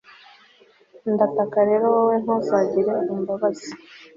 [1.13, 3.69] Ndataka rero Wowe ntuzagira imbabazi